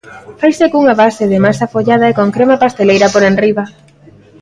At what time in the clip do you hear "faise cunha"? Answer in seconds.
0.39-0.95